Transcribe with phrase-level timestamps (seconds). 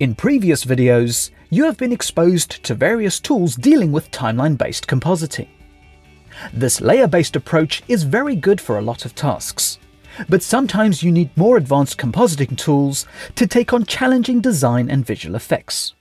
[0.00, 5.48] In previous videos, you have been exposed to various tools dealing with timeline-based compositing.
[6.54, 9.78] This layer-based approach is very good for a lot of tasks,
[10.26, 13.04] but sometimes you need more advanced compositing tools
[13.34, 15.92] to take on challenging design and visual effects.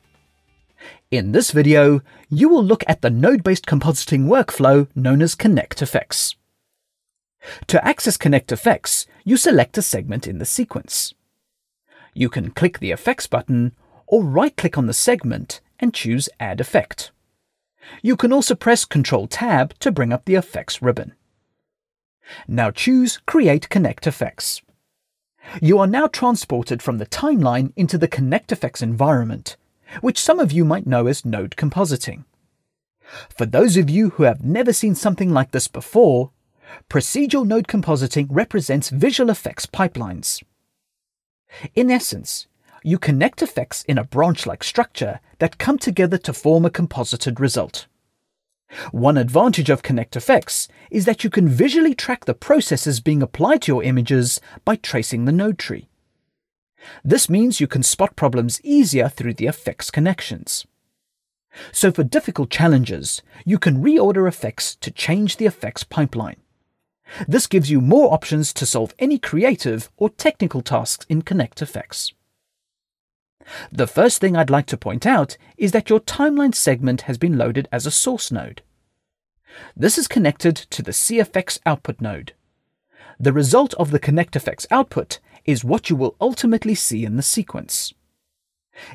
[1.11, 6.37] In this video, you will look at the node-based compositing workflow known as Connect Effects.
[7.67, 11.13] To access Connect Effects, you select a segment in the sequence.
[12.13, 13.73] You can click the Effects button
[14.09, 17.11] or right-click on the segment and choose Add Effect.
[18.01, 21.13] You can also press Ctrl-Tab to bring up the Effects ribbon.
[22.47, 24.61] Now choose Create Connect Effects.
[25.61, 29.57] You are now transported from the timeline into the Connect Effects environment,
[30.01, 32.25] which some of you might know as node compositing.
[33.29, 36.31] For those of you who have never seen something like this before,
[36.89, 40.43] procedural node compositing represents visual effects pipelines.
[41.73, 42.47] In essence,
[42.83, 47.87] you connect effects in a branch-like structure that come together to form a composited result.
[48.91, 53.63] One advantage of Connect Effects is that you can visually track the processes being applied
[53.63, 55.89] to your images by tracing the node tree.
[57.03, 60.65] This means you can spot problems easier through the effects connections.
[61.71, 66.37] So for difficult challenges, you can reorder effects to change the effects pipeline.
[67.27, 72.13] This gives you more options to solve any creative or technical tasks in Connect Effects.
[73.71, 77.37] The first thing I'd like to point out is that your timeline segment has been
[77.37, 78.61] loaded as a source node.
[79.75, 82.33] This is connected to the CFX output node.
[83.19, 87.93] The result of the ConnectFX output is what you will ultimately see in the sequence.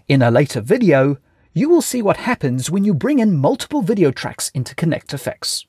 [0.08, 1.18] In a later video,
[1.52, 5.66] you will see what happens when you bring in multiple video tracks into ConnectFX.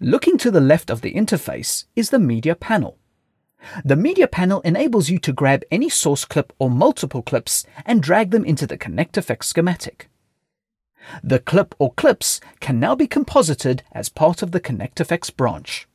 [0.00, 2.99] Looking to the left of the interface is the Media panel.
[3.84, 8.30] The Media panel enables you to grab any source clip or multiple clips and drag
[8.30, 10.08] them into the ConnectFX schematic.
[11.22, 15.88] The clip or clips can now be composited as part of the ConnectFX branch.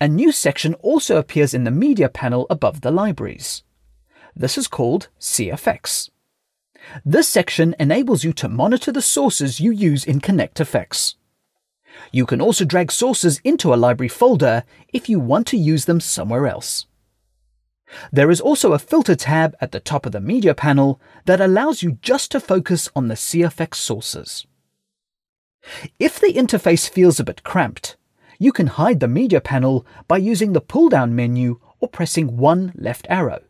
[0.00, 3.62] A new section also appears in the Media panel above the libraries.
[4.34, 6.10] This is called CFX.
[7.04, 11.14] This section enables you to monitor the sources you use in ConnectFX.
[12.12, 16.00] You can also drag sources into a library folder if you want to use them
[16.00, 16.86] somewhere else.
[18.12, 21.82] There is also a filter tab at the top of the media panel that allows
[21.82, 24.46] you just to focus on the CFX sources.
[25.98, 27.96] If the interface feels a bit cramped,
[28.38, 33.06] you can hide the media panel by using the pull-down menu or pressing one left
[33.10, 33.42] arrow.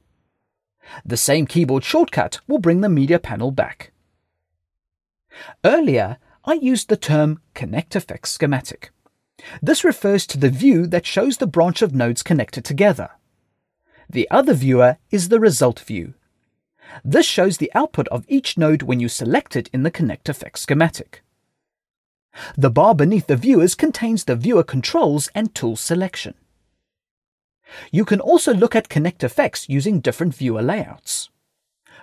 [1.05, 3.93] The same keyboard shortcut will bring the media panel back.
[5.65, 8.91] Earlier, I used the term ConnectFX schematic.
[9.61, 13.11] This refers to the view that shows the branch of nodes connected together.
[14.09, 16.15] The other viewer is the result view.
[17.05, 21.23] This shows the output of each node when you select it in the ConnectFX schematic.
[22.57, 26.35] The bar beneath the viewers contains the viewer controls and tool selection.
[27.93, 31.29] You can also look at connect effects using different viewer layouts.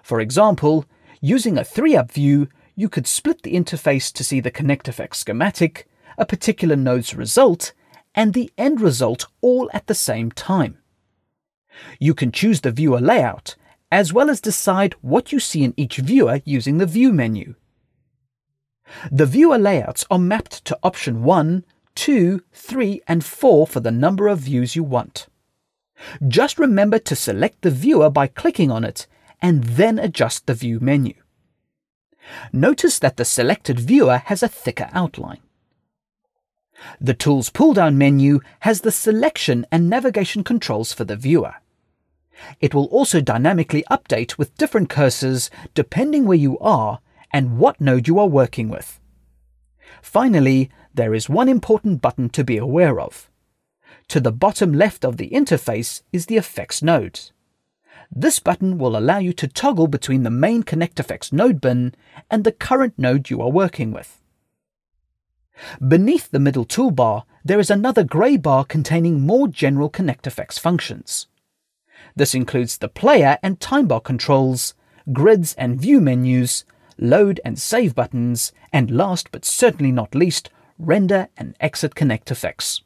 [0.04, 0.86] For example,
[1.22, 6.28] using a 3-up view, you could split the interface to see the ConnectFX schematic, a
[6.28, 7.74] particular node's result,
[8.14, 10.78] and the end result all at the same time.
[12.00, 13.56] You can choose the viewer layout,
[13.92, 17.56] as well as decide what you see in each viewer using the View menu.
[19.12, 24.28] The viewer layouts are mapped to option 1, 2, 3, and 4 for the number
[24.28, 25.28] of views you want.
[26.28, 29.08] Just remember to select the viewer by clicking on it,
[29.42, 31.16] and then adjust the View menu.
[32.52, 35.40] Notice that the selected viewer has a thicker outline.
[37.02, 41.56] The Tools pull-down menu has the selection and navigation controls for the viewer.
[42.62, 47.00] It will also dynamically update with different cursors depending where you are
[47.32, 49.00] and what node you are working with.
[50.02, 53.30] Finally, there is one important button to be aware of.
[54.10, 57.20] To the bottom left of the interface is the Effects node.
[58.12, 61.94] This button will allow you to toggle between the main ConnectFX node bin
[62.30, 64.22] and the current node you are working with.
[65.86, 71.28] Beneath the middle toolbar, there is another grey bar containing more general ConnectFX functions.
[72.16, 74.74] This includes the player and time bar controls,
[75.12, 76.66] grids and view menus,
[76.98, 82.82] load and save buttons, and last but certainly not least, render and exit ConnectFX.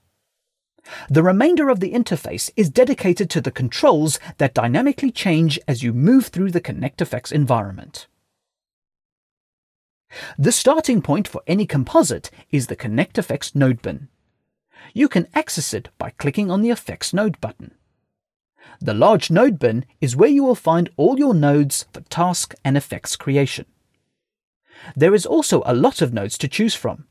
[1.10, 5.94] The remainder of the interface is dedicated to the controls that dynamically change as you
[5.94, 8.08] move through the ConnectFX environment.
[10.38, 14.10] The starting point for any composite is the ConnectFX node bin.
[14.94, 17.76] You can access it by clicking on the Effects node button.
[18.80, 22.76] The large node bin is where you will find all your nodes for task and
[22.76, 23.66] effects creation.
[24.96, 27.06] There is also a lot of nodes to choose from,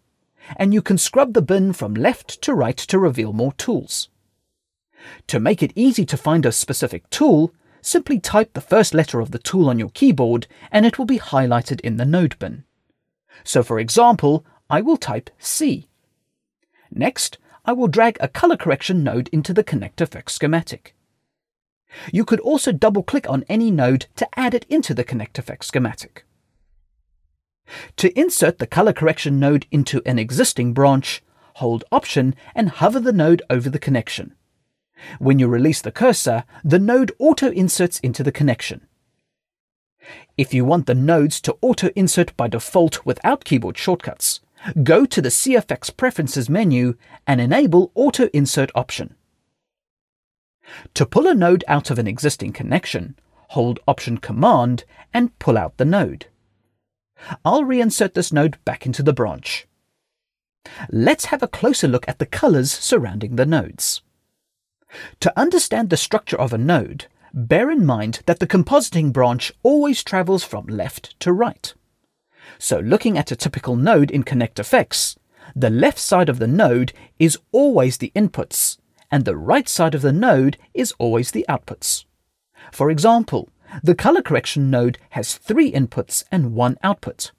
[0.56, 4.08] and you can scrub the bin from left to right to reveal more tools.
[5.28, 9.30] To make it easy to find a specific tool, simply type the first letter of
[9.30, 12.64] the tool on your keyboard and it will be highlighted in the node bin.
[13.44, 15.88] So for example, I will type C.
[16.90, 20.94] Next, I will drag a color correction node into the Connect Effects schematic.
[22.12, 25.66] You could also double click on any node to add it into the Connect Effects
[25.66, 26.24] schematic.
[27.96, 31.22] To insert the color correction node into an existing branch,
[31.54, 34.34] hold Option and hover the node over the connection.
[35.18, 38.86] When you release the cursor, the node auto-inserts into the connection.
[40.36, 44.40] If you want the nodes to auto-insert by default without keyboard shortcuts,
[44.82, 46.96] go to the CFX Preferences menu
[47.26, 49.14] and enable Auto-Insert option.
[50.94, 53.16] To pull a node out of an existing connection,
[53.48, 56.26] hold Option Command and pull out the node.
[57.44, 59.66] I'll reinsert this node back into the branch.
[60.90, 64.02] Let's have a closer look at the colors surrounding the nodes.
[65.20, 70.02] To understand the structure of a node, bear in mind that the compositing branch always
[70.02, 71.72] travels from left to right.
[72.58, 75.16] So looking at a typical node in Connect Effects,
[75.54, 78.78] the left side of the node is always the inputs,
[79.10, 82.04] and the right side of the node is always the outputs.
[82.72, 83.48] For example,
[83.82, 87.32] the color correction node has three inputs and one output.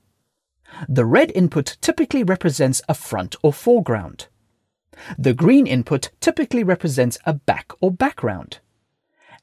[0.87, 4.27] The red input typically represents a front or foreground.
[5.17, 8.59] The green input typically represents a back or background.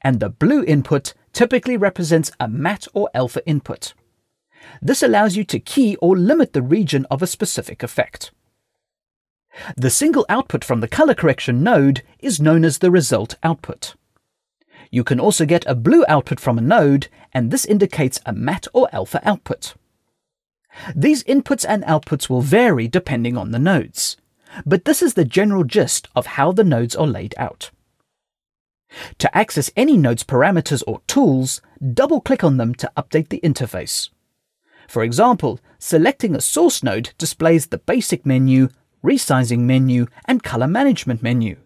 [0.03, 3.95] And the blue input typically represents a matte or alpha input.
[4.81, 8.31] This allows you to key or limit the region of a specific effect.
[9.77, 13.95] The single output from the color correction node is known as the result output.
[14.91, 18.69] You can also get a blue output from a node, and this indicates a matte
[18.73, 19.75] or alpha output.
[20.95, 24.17] These inputs and outputs will vary depending on the nodes,
[24.65, 27.71] but this is the general gist of how the nodes are laid out.
[29.19, 31.61] To access any node's parameters or tools,
[31.95, 34.09] double-click on them to update the interface.
[34.89, 38.69] For example, selecting a source node displays the basic menu,
[39.05, 41.57] resizing menu, and color management menu.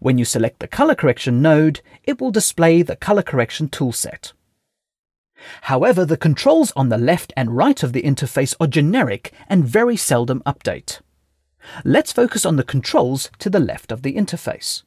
[0.00, 4.32] When you select the color correction node, it will display the color correction toolset.
[5.62, 9.96] However, the controls on the left and right of the interface are generic and very
[9.96, 11.00] seldom update.
[11.84, 14.82] Let's focus on the controls to the left of the interface.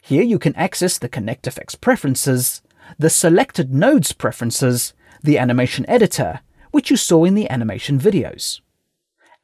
[0.00, 2.62] Here you can access the Connect Effects preferences,
[2.98, 6.40] the selected nodes preferences, the animation editor,
[6.72, 8.60] which you saw in the animation videos.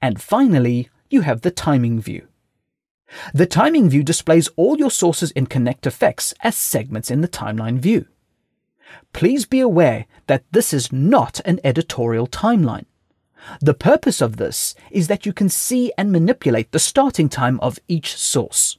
[0.03, 2.29] And finally, you have the timing view.
[3.35, 7.79] The timing view displays all your sources in Connect Effects as segments in the timeline
[7.79, 8.07] view.
[9.13, 12.87] Please be aware that this is not an editorial timeline.
[13.61, 17.79] The purpose of this is that you can see and manipulate the starting time of
[17.89, 18.79] each source.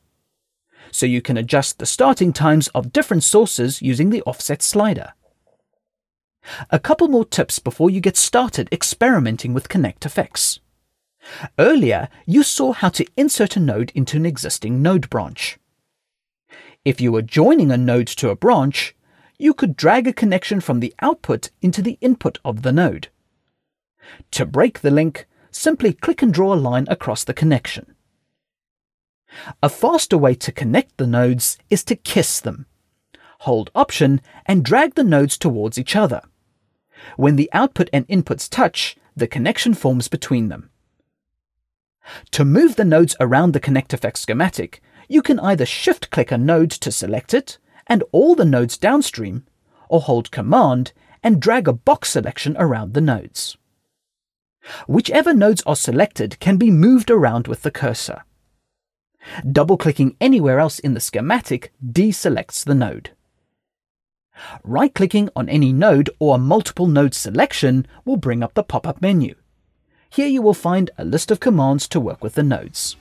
[0.92, 5.14] So you can adjust the starting times of different sources using the offset slider.
[6.70, 10.60] A couple more tips before you get started experimenting with Connect Effects.
[11.60, 15.58] Earlier, you saw how to insert a node into an existing node branch.
[16.84, 18.96] If you were joining a node to a branch,
[19.38, 23.10] you could drag a connection from the output into the input of the node.
[24.32, 27.96] To break the link, simply click and draw a line across the connection.
[29.62, 32.66] A faster way to connect the nodes is to kiss them.
[33.42, 36.22] Hold Option and drag the nodes towards each other.
[37.16, 40.71] When the output and inputs touch, the connection forms between them.
[42.32, 46.72] To move the nodes around the Connect Effects schematic, you can either shift-click a node
[46.72, 49.46] to select it and all the nodes downstream,
[49.90, 50.94] or hold Command
[51.24, 53.58] and drag a box selection around the nodes.
[54.88, 58.24] Whichever nodes are selected can be moved around with the cursor.
[59.50, 63.12] Double-clicking anywhere else in the schematic deselects the node.
[64.64, 69.36] Right-clicking on any node or a multiple node selection will bring up the pop-up menu.
[70.12, 72.98] Here you will find a list of commands to work with the nodes.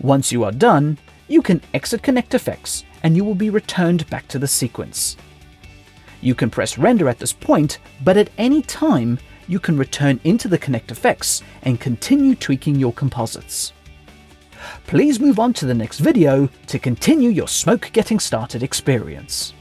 [0.00, 4.26] Once you are done, you can exit Connect Effects and you will be returned back
[4.26, 5.16] to the sequence.
[6.20, 10.48] You can press render at this point, but at any time you can return into
[10.48, 13.72] the Connect Effects and continue tweaking your composites.
[14.88, 19.52] Please move on to the next video to continue your smoke getting started experience.